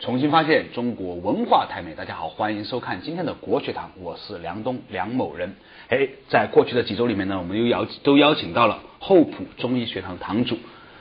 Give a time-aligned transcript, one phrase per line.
[0.00, 5.54] 重新发现中国文化太美，大家好，欢迎收看今天的国学堂，我是梁东梁某人。
[5.90, 10.56] 哎，在过去的几周里面呢，我们又邀都邀请到了厚朴中医学堂堂主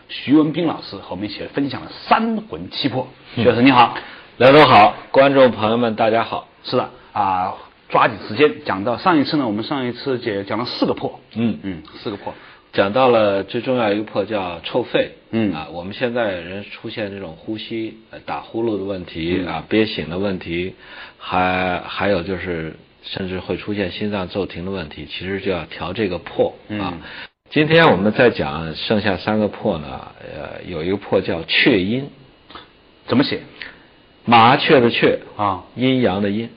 [0.09, 3.07] 徐文斌老师和我们一起来分享了三魂七魄。
[3.35, 3.97] 徐老师你好，
[4.35, 6.49] 梁东好，观众朋友们大家好。
[6.65, 7.53] 是的啊，
[7.87, 12.33] 抓紧时间讲到上一次呢，我们上一次讲讲了四个破，嗯嗯，四个魄。
[12.71, 20.75] 讲到了最重要一个破叫臭肺，嗯啊，我们现在人出现这种呼吸呃打呼噜的问题啊，憋醒的问题，
[21.17, 26.93] 还还有就是甚至会出现心脏骤停的问题，其实就要调这个破啊。
[27.49, 32.07] 今天我们再讲剩下三个破呢，呃，有一个破叫雀阴，
[33.07, 33.41] 怎么写？
[34.25, 36.51] 麻雀的雀啊，阴阳的阴。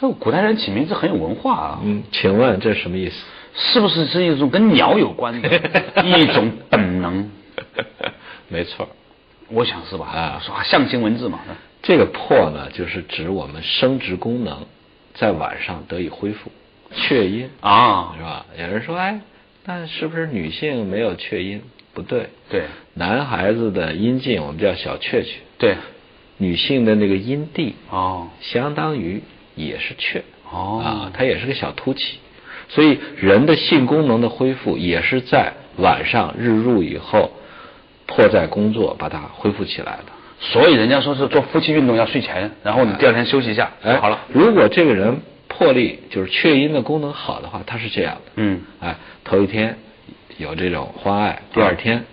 [0.00, 1.80] 这古代人起名字很有文化啊。
[1.82, 3.14] 嗯，请问这是什么意思？
[3.54, 5.48] 是不是是一种跟鸟有关的
[6.04, 7.30] 一种本能？
[8.48, 8.88] 没错，
[9.48, 10.06] 我想是吧？
[10.06, 11.40] 啊，说象形文字嘛。
[11.82, 14.66] 这个魄呢，就是指我们生殖功能
[15.14, 16.50] 在晚上得以恢复。
[16.92, 18.46] 雀阴啊，是吧？
[18.58, 19.20] 有人说，哎，
[19.64, 21.62] 那是不是女性没有雀阴？
[21.92, 22.64] 不对，对，
[22.94, 25.76] 男孩子的阴茎我们叫小雀雀，对，
[26.38, 29.22] 女性的那个阴蒂哦，相当于
[29.54, 32.18] 也是雀哦，啊，它也是个小凸起。
[32.68, 37.30] 所以人的性功能的恢复也是在晚上日入以后，
[38.06, 40.12] 迫在工作把它恢复起来的。
[40.40, 44.20] 所以人家说是做夫妻运动要睡前，然后你第二天休息一下，哎，好了。
[44.28, 48.32] 如果这个人魄力就是雀阴的功能好的话，他是这样的。
[48.36, 49.78] 嗯，哎，头一天
[50.36, 52.04] 有这种欢爱，第二天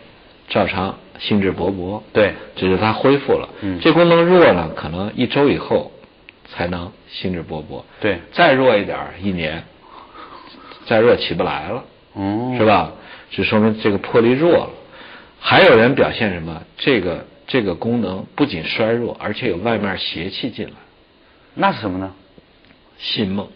[0.47, 2.01] 照常兴致勃勃。
[2.13, 3.49] 对，这是他恢复了。
[3.61, 5.91] 嗯，这功能弱呢，可能一周以后
[6.47, 7.83] 才能兴致勃勃。
[7.99, 9.63] 对，再弱一点，一年。
[10.85, 12.91] 再热起不来了，哦，是吧？
[13.29, 14.69] 就说明这个魄力弱了。
[15.39, 16.63] 还有人表现什么？
[16.77, 20.73] 这个这个功能不仅衰弱，而且有外面邪气进来。
[21.53, 22.13] 那是什么呢？
[22.97, 23.47] 信梦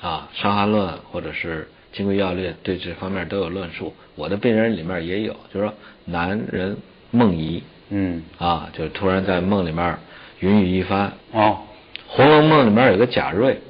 [0.00, 3.94] 啊，《伤寒论》或者是《金匮要略》对这方面都有论述。
[4.14, 6.76] 我的病人里面也有，就是说男人
[7.10, 9.98] 梦遗，嗯，啊，就是突然在梦里面
[10.40, 11.12] 云雨一番。
[11.32, 11.58] 哦，
[12.06, 13.60] 《红楼梦》里面有个贾瑞。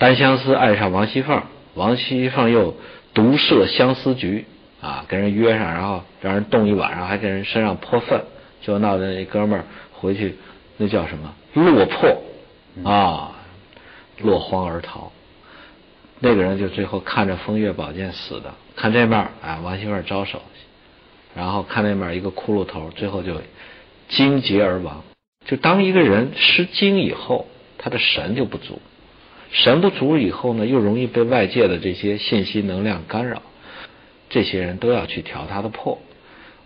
[0.00, 1.42] 单相思爱上王熙凤，
[1.74, 2.74] 王熙凤又
[3.12, 4.46] 独设相思局
[4.80, 8.24] 啊，跟人约上，然后让人冻一晚上，还给人身上泼粪，
[8.62, 10.36] 就闹得那哥们儿回去
[10.78, 12.22] 那叫什么落魄
[12.90, 13.32] 啊，
[14.16, 15.12] 落荒而逃。
[16.18, 20.40] 那个人就最后看着风月宝剑死的，看这面啊王熙凤招手，
[21.36, 23.34] 然后看那面一个骷髅头，最后就
[24.08, 25.02] 惊竭而亡。
[25.44, 27.46] 就当一个人失精以后，
[27.76, 28.80] 他的神就不足。
[29.52, 33.42] 神不足以后呢，又容易被外界的这些信息能量干扰，
[34.28, 35.98] 这些人都要去调他的魄。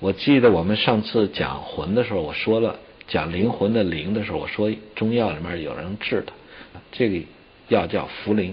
[0.00, 2.76] 我记得我们上次讲魂的时候，我说了
[3.08, 6.32] 讲灵魂的灵的时候，我说中药里面有人治的，
[6.92, 7.20] 这个
[7.68, 8.52] 药叫茯苓。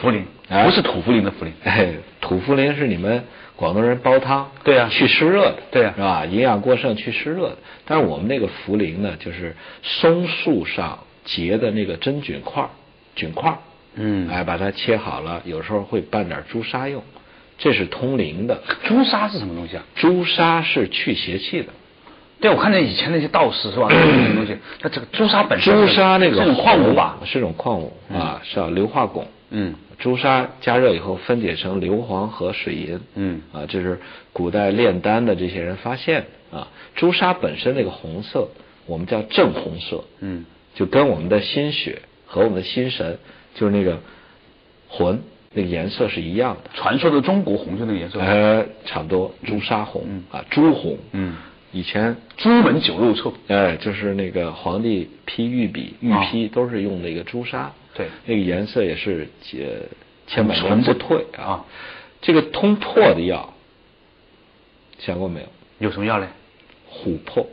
[0.00, 3.24] 茯苓不是土茯苓的茯苓，哎，土茯苓是你们
[3.56, 6.24] 广东人煲汤，对呀，去湿热的，对呀，是吧？
[6.24, 7.58] 营养过剩去湿热的。
[7.84, 12.66] 但是我们那个茯苓呢，就是松树上结的那个真菌块。
[13.14, 13.58] 菌块，
[13.94, 17.02] 嗯，哎，把它切好了，有时候会拌点朱砂用，
[17.58, 18.62] 这是通灵的。
[18.84, 19.84] 朱砂是什么东西啊？
[19.94, 21.68] 朱砂是去邪气的。
[22.40, 23.86] 对，我看见以前那些道士是吧？
[23.92, 27.18] 那种东西，它这个朱砂本身，朱砂那个是种矿物吧？
[27.24, 29.24] 是种矿物啊，是叫硫化汞。
[29.50, 33.00] 嗯，朱砂加热以后分解成硫磺和水银。
[33.14, 34.00] 嗯，啊，这是
[34.32, 36.68] 古代炼丹的这些人发现的啊。
[36.96, 38.48] 朱砂本身那个红色，
[38.86, 40.02] 我们叫正红色。
[40.20, 42.02] 嗯，就跟我们的心血。
[42.32, 43.18] 和我们的心神，
[43.54, 44.00] 就是那个
[44.88, 45.20] 魂，
[45.52, 46.70] 那个颜色是一样的。
[46.72, 50.96] 传说的中国红就那个颜色，呃，差不多，朱砂红啊，朱红。
[51.12, 51.36] 嗯，
[51.72, 57.70] 以前朱门酒肉臭，哎，就是那个皇帝批御笔、御批都是用那个朱砂。
[57.92, 59.84] 对，那个颜色也是呃
[60.26, 61.66] 千百年不退啊。
[62.22, 63.52] 这个通破的药，
[64.98, 65.46] 想过没有？
[65.80, 66.28] 有什么药嘞？
[66.90, 67.46] 琥珀。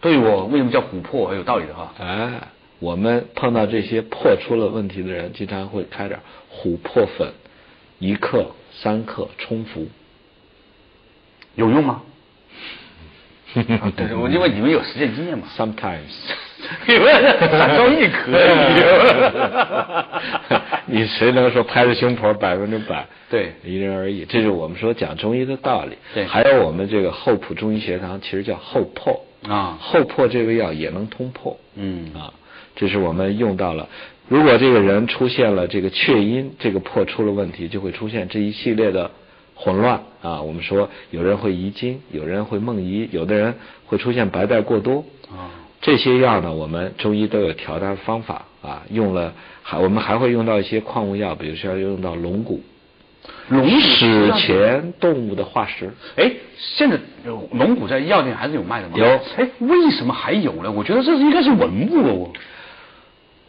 [0.00, 1.94] 对我为什么叫琥珀很有道理的哈？
[2.00, 2.48] 哎。
[2.82, 6.18] 我们碰到这些破出了问题的人，经常会开点
[6.50, 7.32] 琥珀粉，
[8.00, 9.86] 一克、三克冲服，
[11.54, 12.02] 有用吗？
[13.54, 15.46] 对， 我因为你们有实践经验嘛。
[15.56, 16.10] Sometimes，
[16.88, 18.48] 你们散装一可以。
[20.98, 23.06] 你谁能说拍着胸脯百分之百？
[23.30, 24.24] 对，因人而异。
[24.24, 25.96] 这是我们说讲中医的道理。
[26.12, 31.56] 对，还有我们这个厚朴中医学堂，其实叫厚破啊，厚破这味药也能通破。
[31.76, 32.32] 嗯啊。
[32.74, 33.88] 这是我们用到了。
[34.28, 39.10] 如果这个人出现了这个雀阴，这个破出了问题，就会出现这一系列的
[39.54, 40.40] 混乱啊。
[40.40, 43.54] 我们说有人会遗精，有人会梦遗，有的人
[43.86, 45.04] 会出现白带过多。
[45.28, 45.50] 啊，
[45.82, 52.62] 这些药呢，我们中医都有调的方法啊，用了还我们还会用到一些矿物药，比如说要用到龙骨，
[53.48, 55.90] 龙骨史前动物的化石。
[56.16, 56.98] 哎，现在
[57.50, 58.94] 龙骨在药店还是有卖的吗？
[58.96, 59.04] 有
[59.36, 60.70] 哎，为什么还有呢？
[60.72, 62.30] 我觉得这是应该是文物哦。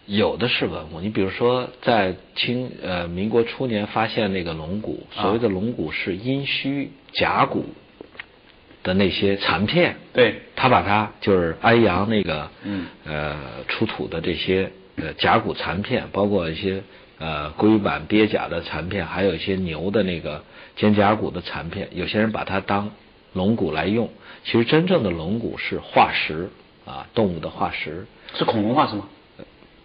[0.05, 7.65] 有的是文物，你比如说在清呃民国初年发现那个龙骨，啊所谓的龙骨是阴虚甲骨
[8.83, 13.37] 的那些残片，对，他把它就是安阳那个嗯呃
[13.69, 16.83] 出土的这些呃甲骨残片，包括一些
[17.19, 20.43] 呃龟板鳖甲的残片，还有一些牛的那个
[20.75, 22.91] 肩胛骨的残片，有些人把它当
[23.31, 24.09] 龙骨来用，
[24.43, 26.49] 其实真正的龙骨是化石
[26.85, 28.05] 啊，动物的化石。
[28.35, 29.07] 是恐龙化石吗？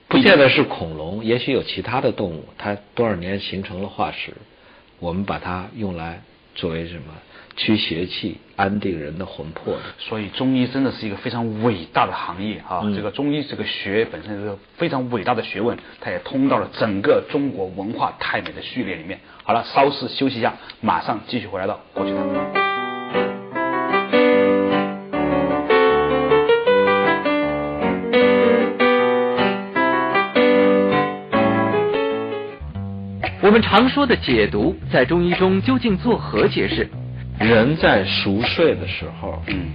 [0.09, 4.33] 不见得是恐龙，也许有其他的动物，它多少年形成了化石，
[4.99, 6.23] 我们把它用来
[6.55, 7.13] 作为什么
[7.57, 9.81] 驱邪气、安定人的魂魄的。
[9.99, 12.81] 所以中医真的是一个非常伟大的行业啊！
[12.83, 19.21] 嗯这个中医这个学本身是个非常伟大的学问，它也通到了整个中国文化太美的序列里面。
[19.45, 22.98] 好了，稍事休息一下，马上继续回来到过去谈。
[33.49, 36.87] 我们常说的解毒，在中医中究竟作何解释？
[37.41, 39.69] 人在熟睡的时候，嗯，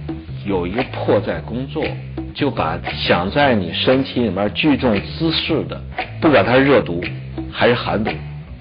[0.46, 1.84] 有一个魄在工作，
[2.32, 5.82] 就把想在你身体里面聚众滋事的，
[6.20, 7.02] 不管它是热毒
[7.50, 8.12] 还是寒毒，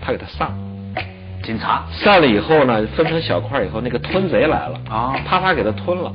[0.02, 1.04] 它给它散了。
[1.44, 6.12] 警察散了以后呢，分成小块以后，那个吞贼来了啊啪啪给它吞了，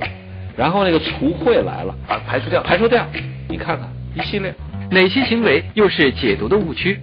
[0.57, 3.07] 然后那个除秽来了，把排除掉，排除掉。
[3.49, 4.53] 你看看一系列，
[4.91, 7.01] 哪些行为又是解毒的误区？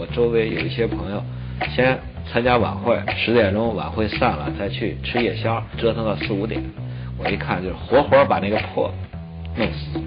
[0.00, 1.22] 我周围有一些朋友，
[1.76, 1.98] 先
[2.32, 6.58] 参加晚会，十点钟晚会散了，再去吃夜宵，折腾到四五点。
[7.18, 8.90] 我一看就是活活把那个破
[9.58, 10.00] 弄死，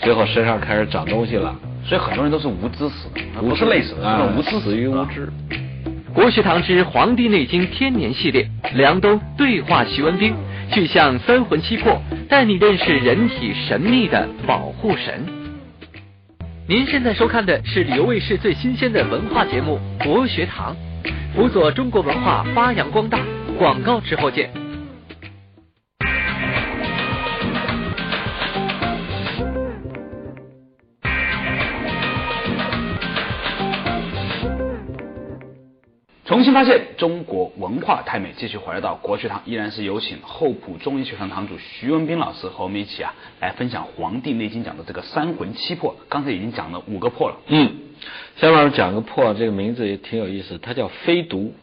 [0.00, 1.54] 最后身上开始长东西了，
[1.84, 5.32] 所以很多人都是无知死的，不是累死的，是无知死于无知。
[6.12, 8.44] 国学堂之《黄帝内经天年》系列，
[8.74, 10.34] 梁冬对话徐文兵，
[10.72, 15.24] 去向三魂七魄，带你认识人体神秘的保护神。
[16.70, 20.76] 您现在收看的是旅游卫视最新鲜的文化节目《国学堂》，
[21.34, 23.18] 辅佐中国文化发扬光大。
[23.58, 24.67] 广告之后见。
[36.28, 45.96] 重新发现中国文化太美，继续回来到国学堂，依然是有请厚朴中医学堂堂主徐文斌老师和我们一起啊来分享《黄帝内经》讲的这个三魂七魄。
[46.10, 47.72] 刚才已经讲了五个魄了，嗯，
[48.36, 51.54] 下面讲个破，这个名字也挺有意思，它叫飞毒，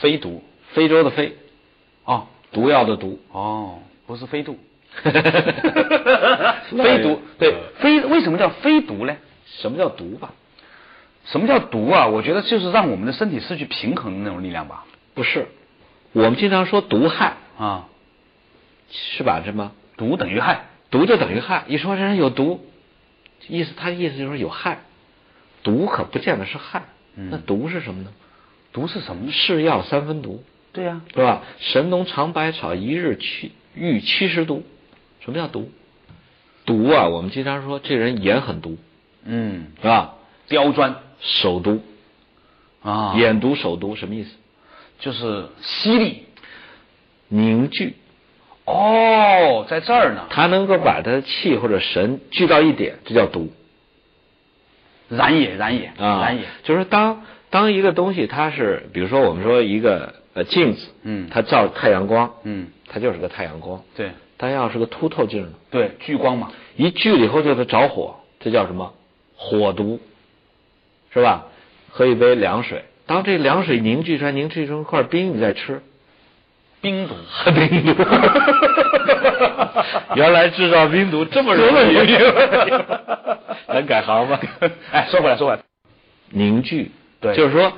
[0.00, 0.42] 非毒
[0.72, 1.36] 非洲的非，
[2.06, 3.20] 哦毒药的毒。
[3.30, 4.56] 哦，不是飞度，
[5.04, 5.12] 非
[6.70, 9.14] 非毒对非为什么叫非毒呢？
[9.44, 10.32] 什么叫毒吧？
[11.26, 12.06] 什么叫毒啊？
[12.06, 14.84] 我觉得就是让我们的身体失去平衡的那种力量吧。
[15.14, 15.48] 不是，
[16.12, 17.88] 我们经常说毒害，啊，
[18.90, 19.42] 是吧？
[19.44, 19.72] 什么？
[19.96, 20.66] 毒等于害。
[20.90, 21.64] 毒就等于害。
[21.66, 22.64] 一说这人有毒，
[23.48, 24.82] 意思他的意思就是有害，
[25.62, 26.84] 毒可不见得是害。
[27.16, 28.12] 嗯那毒是什么呢？
[28.72, 29.32] 毒是什么呢？
[29.32, 31.42] 是药三分毒，对呀、是吧？
[31.58, 34.64] 神农尝百草，一日去遇七十毒。
[35.20, 35.70] 什么叫毒？
[36.66, 38.78] 毒啊，我们经常说这人眼很毒，
[39.24, 40.14] 嗯，是吧？
[40.48, 41.82] 刁钻手毒，
[42.82, 44.30] 啊，眼毒、首都什么意思？
[44.98, 46.22] 就是犀利。
[47.28, 47.96] 凝聚，
[48.64, 53.50] 哦，在这儿呢，他能够把他的气或者神聚到一点，这叫毒
[55.08, 56.20] 燃也，燃也，啊。
[56.20, 56.44] 燃也。
[56.62, 63.82] 就是当当一个东西它是，比如说我们说一个呃镜子，嗯它照太阳光，嗯，它就是个太阳光。
[63.96, 66.52] 对它要是个凸透镜呢，对，聚光嘛。
[66.76, 68.92] 一聚了以后就是着火，这叫什么？
[69.34, 69.98] 火毒，
[71.14, 71.46] 是吧？
[71.90, 75.80] 喝一杯凉水，当这凉水凝聚出来，凝聚成一块冰，你再吃，
[76.80, 77.14] 冰毒，
[77.54, 78.04] 冰毒。
[80.16, 81.94] 原来制造冰毒这么容易，
[83.68, 84.40] 能改行吗。
[84.90, 85.62] 哎，说回来，说回来，
[86.30, 86.90] 凝聚，
[87.20, 87.72] 对就是说，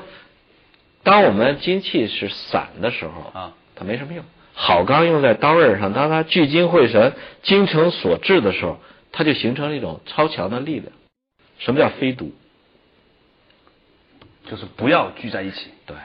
[1.02, 4.24] 当我们精气是散的时候啊，它没什么用。
[4.54, 7.12] 好钢用在刀刃上，当它聚精会神、
[7.42, 8.80] 精诚所至的时候，
[9.12, 10.86] 它就形成了一种超强的力量。
[11.58, 12.32] 什么叫飞毒？
[14.48, 15.70] 就是不要聚在一起。
[15.86, 15.96] 对，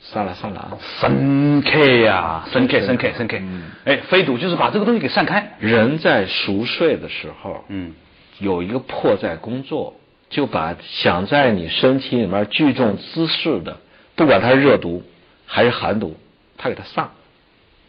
[0.00, 3.38] 算了算了啊，深刻呀，深刻，深刻，深刻。
[3.84, 5.56] 哎，非毒就是把这个东西给散开。
[5.58, 7.94] 人在熟睡的时候，嗯，
[8.38, 9.94] 有一个魄在工作，
[10.30, 13.78] 就把想在你身体里面聚众滋事的，
[14.16, 15.02] 不管它是热毒
[15.46, 16.16] 还是寒毒，
[16.56, 17.10] 他给它散。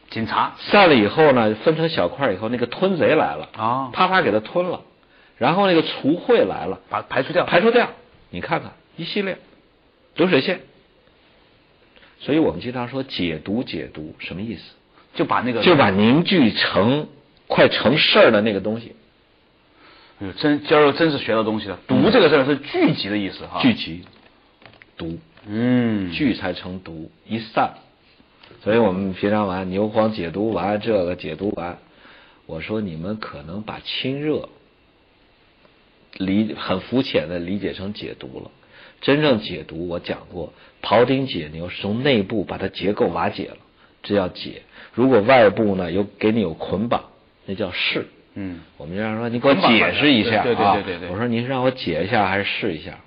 [0.09, 4.81] 警察散了以后呢，分成小块以后，那个吞贼来了，啊啪啪给他吞了，
[5.37, 7.89] 然后那个除秽来了，把排除掉，排除掉。
[8.31, 9.37] 你看看一系列
[10.15, 10.59] 流水线，
[12.19, 14.61] 所以我们经常说解毒解毒什么意思？
[15.15, 17.07] 就把那个就把凝聚成
[17.47, 18.95] 快成事儿的那个东西
[20.19, 21.79] 哎呦真今儿真是学到东西了。
[21.87, 23.61] 毒这个字儿是聚集的意思哈。
[23.61, 24.03] 聚集
[24.97, 27.75] 毒，嗯，聚才成毒，一散。
[28.61, 31.77] 所以我们平常玩牛黄解毒丸，这个解毒丸，
[32.45, 34.49] 我说你们可能把清热
[36.17, 38.51] 理很肤浅的理解成解毒了。
[39.01, 43.57] 真正解毒，我讲过，庖丁解牛是从内部把它结构瓦解了，
[44.03, 44.63] 这叫解。
[44.93, 47.05] 如果外部呢有给你有捆绑，
[47.45, 48.07] 那叫试。
[48.35, 52.99] 嗯，我们经常说你给我解释一下对对啊对对对对我说您是让我解一下还是试一下？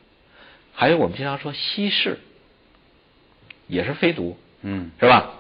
[0.75, 2.19] 还有我们经常说稀释，
[3.69, 5.31] 也是非毒，嗯，是吧？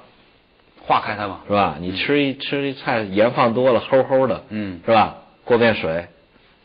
[0.82, 1.40] 化开它嘛。
[1.46, 1.78] 是吧？
[1.80, 5.22] 你吃一吃一菜盐放多了，齁齁的，嗯是吧？
[5.44, 6.06] 过遍水，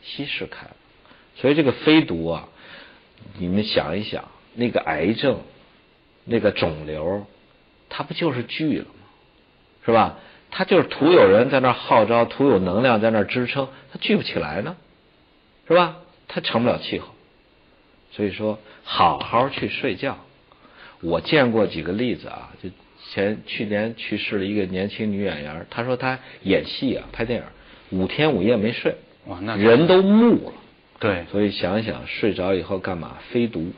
[0.02, 0.76] 稀释开了。
[1.36, 2.48] 所以这个非毒啊，
[3.38, 5.40] 你们想一想，那个癌症，
[6.24, 7.26] 那个肿瘤，
[7.88, 8.90] 它不就是聚了吗？
[9.84, 10.18] 是吧？
[10.50, 14.76] 它就是徒有人在那儿号召，徒有能量在那儿支撑，它聚不起来呢，
[15.66, 15.96] 是吧？
[16.26, 17.08] 它成不了气候。
[18.12, 20.18] 所以说，好好去睡觉。
[21.00, 22.70] 我见过几个例子啊，就
[23.10, 28.96] 前去年去世了一个年轻女演员，她说她演戏啊，拍电影，五天五夜没睡，
[29.26, 30.52] 哇那人都木了。
[30.98, 33.18] 对，所以想一想，睡着以后干嘛？
[33.30, 33.72] 非毒，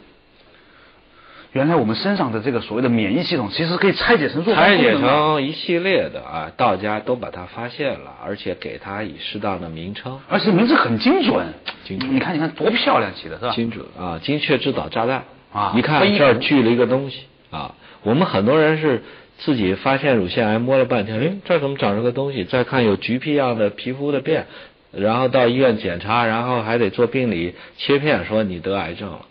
[1.53, 11.47] 原来我们身上的这个所谓的免疫系统，其实可以拆解成若干拆解成一系列的啊，道家都把它发现了，而且给它以适当的名称，而且名字很精准，
[11.85, 12.15] 精准。
[12.15, 13.53] 你看，你看多漂亮起的是吧？
[13.53, 15.25] 精准啊，精确制导炸弹。
[15.53, 17.75] 啊一看非这儿毒聚了一个东西啊，
[18.05, 19.03] 我们很多人是
[19.39, 22.45] 自己发现乳腺癌，摸了半天，哎，这儿怎么长出个东西？
[22.45, 24.47] 再看有橘皮样的皮肤的变，
[24.93, 29.27] 然后到医院检查，然后还得做病理切片，说你得癌症了。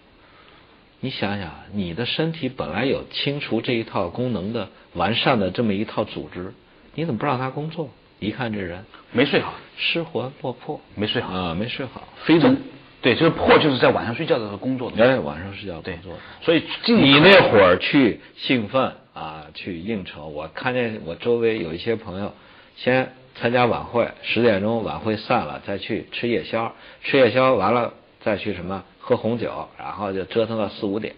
[1.01, 6.53] 你想想，你的身体本来有清除这一套功能的完善的这么一套组织，
[6.95, 7.89] 你怎么不让它工作？
[8.19, 12.57] 一看这人没睡好，失魂落魄，没睡好啊，没睡好，非常。
[13.01, 15.01] 对，就是破，就是在晚上睡觉的时候工作的。
[15.01, 16.19] 哎，晚上睡觉对工作。
[16.41, 22.33] 所以尽你那会儿去兴奋啊，去应酬，我看见我周围有一些朋友，
[22.81, 31.15] 先参加晚会，十点钟晚会散了，再去吃夜宵，吃夜宵完了再去什么喝红酒，然后就折腾到四五点。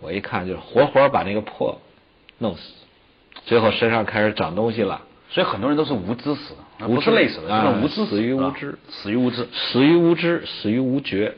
[0.00, 1.80] 我一看就是活活把那个破
[2.38, 2.72] 弄死，
[3.44, 11.34] 最后身上开始长东西了，所以很多人都是无知死，不是累死的，是无知死于无知死于无知死于无知，死于无觉。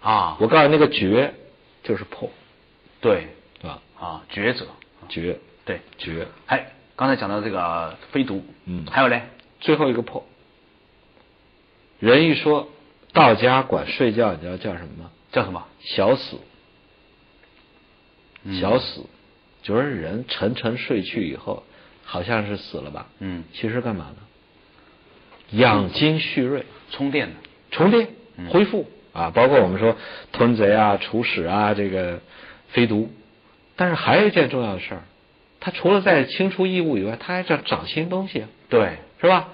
[0.00, 0.36] 啊。
[0.38, 1.34] 我告诉你，那个觉
[1.82, 2.30] 就是破，
[3.00, 3.26] 对
[3.60, 3.80] 是吧？
[3.98, 4.66] 啊，觉者
[5.08, 5.80] 觉对。
[5.98, 9.22] 觉，还刚才讲到这个非毒，嗯还有嘞，
[9.60, 10.24] 最后一个破。
[11.98, 12.68] 人一说
[13.12, 15.10] 道家管睡觉，你知道叫什么吗？
[15.32, 15.66] 叫什么？
[15.80, 16.38] 小死。
[18.44, 19.06] 嗯小死，
[19.62, 21.62] 就是人沉沉睡去以后，
[22.04, 23.06] 好像是死了吧？
[23.20, 25.58] 嗯，其实干嘛呢？
[25.58, 27.34] 养精蓄锐，充电的。
[27.70, 29.96] 充电嗯，恢复啊，包括我们说
[30.32, 32.20] 吞贼啊、除屎啊，这个
[32.68, 33.10] 飞毒。
[33.76, 35.02] 但是还有一件重要的事儿，
[35.64, 38.48] 它除了在清除异物以外，他还在长新东西啊。
[38.68, 39.48] 对，是吧？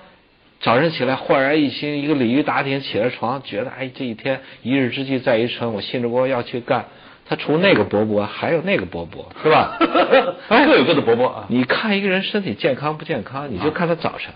[0.61, 6.87] 早晨起来焕然一新，一个鲤鱼打挺起了床，觉得哎，这一天一日之计在于晨，我兴致勃勃要去干。
[7.29, 9.79] 他除那个勃勃，还有那个勃勃，是吧？
[10.51, 11.47] 哎各有各的伯伯啊。
[11.49, 14.35] 你看一个人身体健康不健康，你就看他早晨。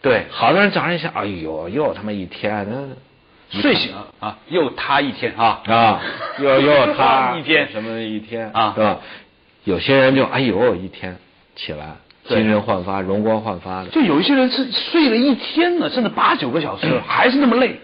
[0.00, 2.64] 对，好多人早上一想，哎呦，又他妈一天，
[3.50, 6.00] 那睡醒啊，又他一天啊啊，
[6.38, 9.00] 又又 他一天什么一天啊是吧？
[9.66, 11.16] 有些人就哎呦一天
[11.56, 11.96] 起来
[12.28, 17.80] 精神焕发、容光焕发的，就有一些人是睡了一天呢，甚至八九个小时，还是那么累。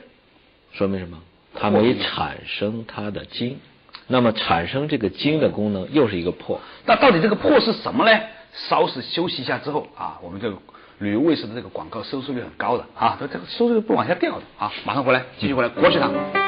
[0.72, 1.18] 说明什么？
[1.58, 3.58] 它没产生它的精，
[4.06, 6.60] 那么产生这个精的功能又是一个破。
[6.86, 8.20] 那到底这个破是什么呢？
[8.52, 10.56] 稍事休息一下之后啊，我们这个
[10.98, 16.41] 旅游卫视的这个广告收视率很高的啊，这这个收视率不往下掉的啊，马上回来，继续回来，国学堂。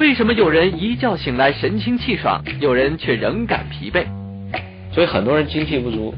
[0.00, 4.06] 为什么有人一觉醒来神清气爽，有人却仍感疲惫？
[4.94, 6.14] 所以很多人精气不足，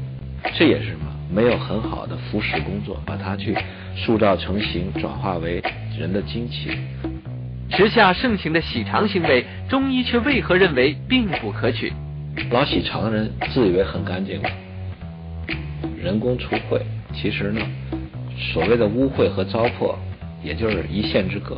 [0.55, 1.05] 这也是什么？
[1.29, 3.53] 没有很好的服食工作，把它去
[3.97, 5.61] 塑造成型，转化为
[5.99, 6.69] 人的精气。
[7.71, 11.91] 时下盛行的洗肠行为，中医却为何认为并不可取？
[12.51, 14.49] 老洗肠的人自以为很干净了，
[16.01, 16.79] 人工除秽，
[17.13, 17.59] 其实呢，
[18.53, 19.93] 所谓的污秽和糟粕，
[20.41, 21.57] 也就是一线之隔。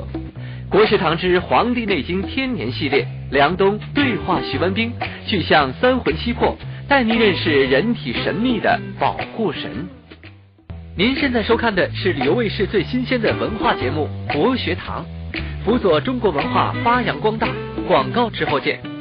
[0.69, 4.91] 国学堂之《黄帝内经天年》系列，梁冬对话徐文兵，
[5.25, 6.57] 去向三魂七魄，
[6.87, 9.87] 带您认识人体神秘的保护神。
[10.97, 15.05] 您现在收看的是旅游卫视最新鲜的文化节目《国学堂》，
[15.65, 17.47] 辅佐中国文化发扬光大。
[17.87, 18.94] 广告之后见。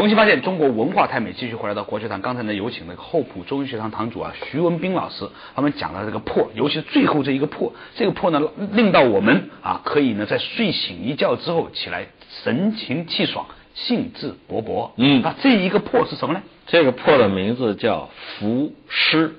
[0.00, 2.22] 重新发现中国文化太美，继续回来到国学堂。
[2.22, 8.40] 刚才呢，有请那个厚朴中医学堂堂主啊，徐文斌老师，他们讲到这个破，尤其是最后这一个破，这个破呢，
[8.72, 12.06] 令到我们啊，可以呢，在睡醒一觉之后起来，
[12.42, 14.92] 神清气爽，兴致勃勃。
[14.96, 16.40] 嗯那这一个破是什么呢？
[16.66, 19.34] 这个破的名字叫伏尸，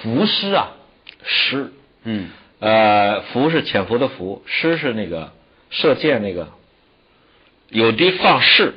[0.00, 0.74] 伏尸啊，
[1.24, 1.72] 尸，
[2.04, 2.28] 嗯，
[2.60, 5.32] 呃，伏是潜伏的伏，尸是那个
[5.70, 6.50] 射箭那个，
[7.68, 8.74] 有的放矢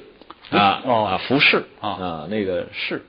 [0.52, 3.04] 啊哦啊，服饰啊啊，那个是。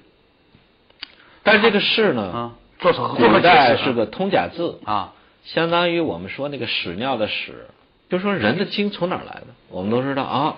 [1.42, 7.66] 但是这个是呢啊，做成古代是个通假字，啊，相当于我们说那个屎尿的屎，
[8.08, 9.46] 就说人的精从哪儿来的？
[9.68, 10.56] 我们都知道啊，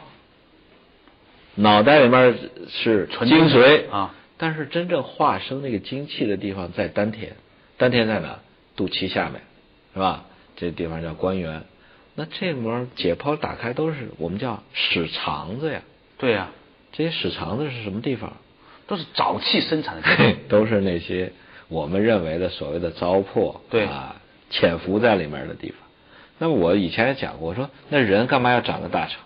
[1.55, 7.37] 脑袋里面是纯精髓啊，但是真正化生那个精气的地方在丹田，
[7.77, 8.39] 丹田在哪？
[8.75, 9.43] 肚脐下面，
[9.93, 10.25] 是吧？
[10.57, 11.65] 这地方叫关元。
[12.15, 15.83] 那这里面解剖打开都是我们叫屎肠子呀。
[16.17, 16.51] 对呀、
[16.93, 18.33] 这些屎肠子是什么地方？
[18.87, 20.35] 都是沼气生产的地方。
[20.49, 21.33] 都是那些
[21.69, 24.17] 我们认为的所谓的糟粕，对啊，
[24.51, 25.79] 潜伏在里面的地方。
[26.39, 29.21] 那么我以前也讲过，我说那人干嘛要长个大肠？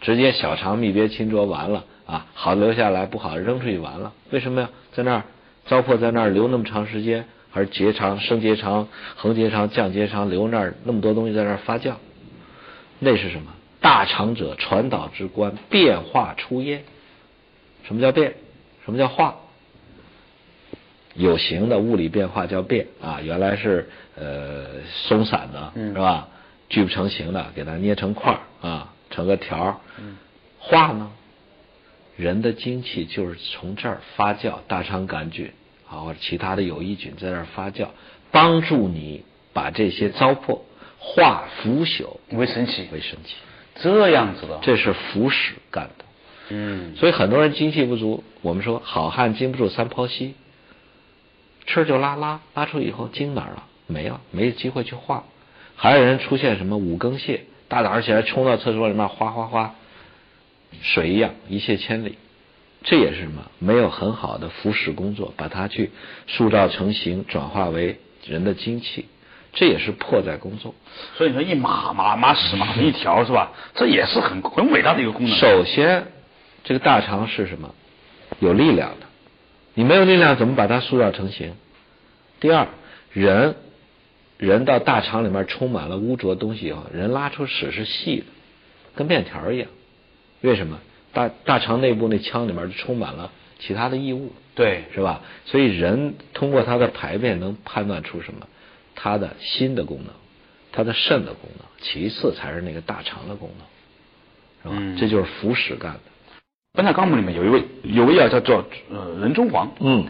[0.00, 4.12] 直接小肠密别侵浊完了啊，好留下来，不好扔出去完了。
[4.30, 4.70] 为什么呀？
[4.92, 5.22] 在那儿
[5.66, 11.94] 糟粕在那儿留那么长时间，而结肠、升结肠、横结肠、降结肠留那儿那么多东西在那儿发酵，
[12.98, 13.52] 那是什么？
[13.80, 16.82] 大肠者，传导之官，变化出焉。
[17.86, 18.34] 什么叫变？
[18.84, 19.36] 什么叫化？
[21.14, 26.28] 有形的物理变化叫变啊，原来是呃松散的，嗯是吧？
[26.68, 29.76] 聚不成形的，给它捏成块儿啊，成个条儿。
[29.98, 30.16] 嗯
[30.58, 31.12] 化呢？
[32.16, 35.52] 人的精气就是从这儿发酵，大肠杆菌
[35.88, 37.88] 啊或者其他的有益菌在这儿发酵，
[38.30, 40.60] 帮助你把这些糟粕
[40.98, 43.34] 化腐朽为神奇，为神奇。
[43.76, 44.58] 这样子的。
[44.62, 46.03] 这是腐屎干的。
[46.50, 50.34] 嗯，所以很多人精气不足，我们说好汉经不住三泡稀，
[51.66, 53.64] 吃就拉拉，拉出以后精哪儿了？
[53.86, 55.24] 没了，没机会去化。
[55.76, 59.74] 还有人出现什么五更泻，大早上起来冲到厕所里面哗哗哗，
[60.82, 62.18] 水一样一泻千里。
[62.82, 63.50] 这也是什么？
[63.58, 65.90] 没有很好的腐食工作，把它去
[66.26, 69.06] 塑造成形，转化为人的精气，
[69.54, 70.74] 这也是破在工作。
[71.16, 73.52] 所以你说一马马马屎马一条是吧？
[73.74, 75.34] 这也是很很伟大的一个功能。
[75.34, 76.08] 首先，
[76.64, 77.74] 这个大肠是什么？
[78.40, 79.06] 有力量的。
[79.74, 81.54] 你没有力量，怎么把它塑造成形？
[82.40, 82.68] 第二，
[83.12, 83.56] 人
[84.38, 88.26] 人到大肠里面充满了污浊东西以后，人拉出屎是细的，
[88.96, 89.68] 跟面条一样。
[90.40, 90.80] 为什么？
[91.12, 95.22] 大大肠内部那腔里面就充满了其他的异物，对，是吧？
[95.46, 98.48] 所以人通过他的排便能判断出什么？
[98.96, 100.14] 他的心的功能，
[100.72, 103.66] 他的肾的功能，其次才是那个大肠的功能，
[104.62, 104.74] 是吧？
[104.78, 105.98] 嗯这就是腐屎干的。
[106.76, 110.04] 《本草纲目》里面有一位有位药叫做呃人中黄，嗯，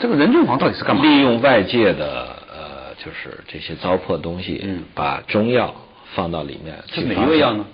[0.00, 1.02] 这个人中黄到底是干嘛？
[1.04, 5.72] 利用外界的呃，就是这些糟粕东西，嗯把中药
[6.16, 7.64] 放到里面是哪一味药呢？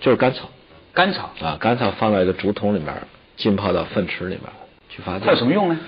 [0.00, 0.50] 就是甘草
[0.92, 2.92] 甘草，啊，甘草放到一个竹筒里面，
[3.36, 4.40] 浸泡到粪池里面
[4.88, 5.20] 去发酵。
[5.20, 5.78] 它有什么用呢？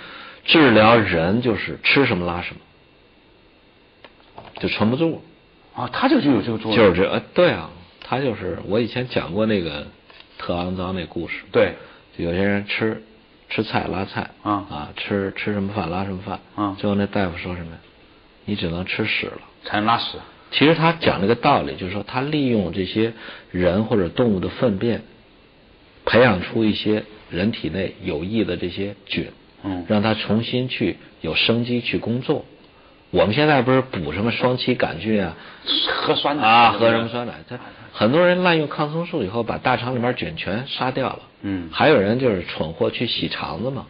[0.45, 2.61] 治疗人就是吃什么拉什么，
[4.61, 5.21] 就存不住。
[5.75, 6.77] 啊，它这个就有这个作用。
[6.77, 7.71] 就是这，呃，对啊，
[8.05, 9.89] 他就是我以前讲过那个
[10.39, 11.43] 特肮脏那故事。
[11.53, 11.75] 对，
[12.17, 13.03] 就有些人吃
[13.49, 17.79] 吃菜拉菜啊啊，吃吃什么饭拉什么饭啊最后那大夫说什么呀？
[18.45, 19.41] 你只能吃屎了。
[19.65, 20.19] 才能拉屎。
[20.53, 23.13] 其实他讲这个道理，就是说他利用这些
[23.51, 25.03] 人或者动物的粪便，
[26.05, 29.27] 培养出一些人体内有益的这些菌，
[29.65, 32.45] 嗯让它重新去有生机去工作。
[33.17, 35.35] 我们现在不是补什么双歧杆菌啊，
[35.87, 37.33] 喝酸奶啊，喝什么酸奶？
[37.49, 37.59] 他
[37.95, 41.21] 很多人滥用抗生素以后，把大肠里面菌全杀掉了。
[41.41, 43.87] 嗯还有人就是蠢货去洗肠子嘛，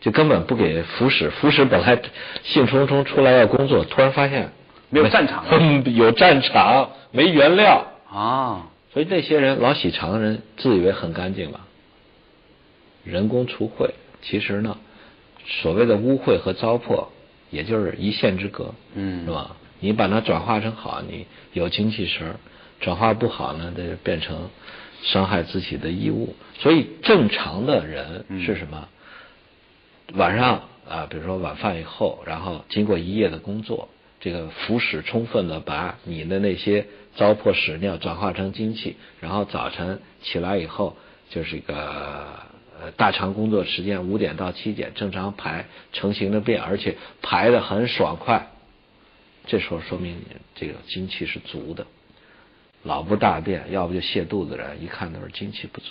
[0.00, 1.28] 就根本不给腐蚀。
[1.32, 2.00] 腐蚀本来
[2.44, 4.52] 兴冲冲出来要工作，突然发现
[4.90, 11.62] 没有战场了 有战场，没原料，啊，所以那些人老洗肠的人自以为很干净吧？
[13.02, 13.90] 人工除秽，
[14.22, 14.78] 其实呢，
[15.44, 17.06] 所谓的污秽和糟粕，
[17.50, 19.56] 也就是一线之隔，嗯是吧？
[19.80, 22.36] 你把它转化成好，你有精气神儿，
[22.80, 24.48] 转化不好呢，这就变成
[25.02, 26.34] 伤害自己的衣物。
[26.58, 28.88] 所以正常的人是什么？
[30.14, 33.88] 晚上啊，比如说晚饭以后，然后经过一夜的工作，
[34.20, 40.96] 这个腐蚀充分的把你的那些糟粕屎尿转化成精气，然后早晨起来以后
[41.28, 42.26] 就是一个
[42.80, 48.48] 呃大肠工作时间五点到七点正常排成型的便，而且排的很爽快，
[49.46, 51.86] 这时候说明你这个精气是足的。
[52.82, 55.86] 老不大便，要不就泻肚子人，一看都是精气不足。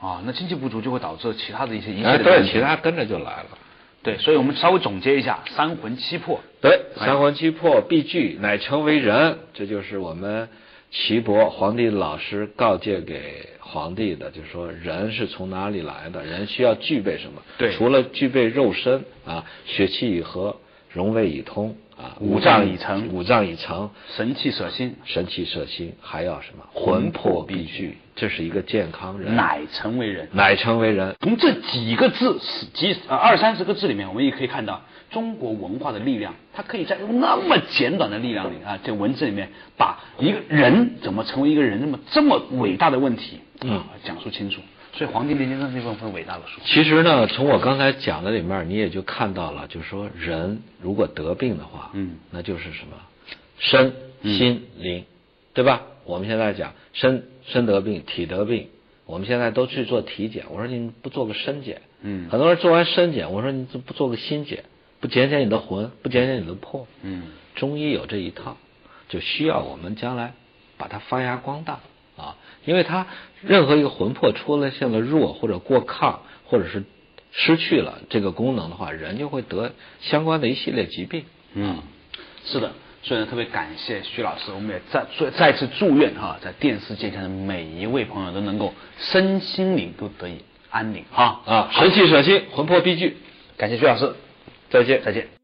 [0.00, 3.58] 啊，那精气不足就会导致其他的一些一哎，系列的问对，其他跟着就来了。
[4.02, 6.40] 对，所以我们稍微总结一下：三魂七魄。
[6.60, 9.38] 对，哎三魂七魄必聚，乃成为人。
[9.54, 10.48] 这就是我们
[10.90, 17.40] 岐伯皇帝老师告诫给皇帝的，就是说人是从哪里来的，人需要具备什么？
[17.56, 20.56] 对除了具备肉身啊，血气已和，
[20.92, 26.64] 荣卫已通啊，五脏脏已成五脏已成，神气舍心，神气舍心，还要什么？
[26.72, 30.28] 魂魄必具，这是一个健康人，乃成为人。
[30.32, 31.14] 乃成为人。
[31.20, 32.40] 从这几个字，
[32.74, 44.60] 几呃二三十个字里面，我们也可以看到中国文化的力量，它可以在用那么简短的力量里啊，这文字里面把一个人怎么成为一个人，那么这么伟大的问题啊讲述清楚。
[44.92, 46.60] 所以《黄帝内经》这本很伟大的书。
[46.64, 52.96] 其实呢，从我刚才讲的里面，你也就看到了，就是说人如果得病的话，嗯，那就是什么
[53.58, 53.92] 身
[54.22, 55.04] 心灵，
[55.54, 55.82] 对吧？
[56.04, 58.68] 我们现在讲身身得病，体得病，
[59.06, 60.46] 我们现在都去做体检。
[60.50, 64.64] 我说你不做个身检，嗯很多人做完身检，我说你怎么不做个心检，
[64.98, 68.56] 不检检你的魂，不检检你的魄，嗯，中医有这一套，
[69.08, 70.32] 就需要我们将来
[70.76, 71.78] 把它发扬光大
[72.20, 73.06] 啊，因为他
[73.42, 76.84] 任何一个魂魄出了现了弱或者过亢，或者是
[77.32, 81.24] 失去了这个功能的话，人就会得相关的一系列疾病。
[81.54, 81.78] 嗯，
[82.44, 90.38] 是的，所以呢，特别感谢徐老师，我们也再再再次祝愿哈，在电视机前的每一位朋友都能够身心灵都得以
[90.70, 93.16] 安宁哈啊，神气舍心，魂魄必聚。
[93.56, 94.14] 感谢徐老师，
[94.70, 95.39] 再见，再见。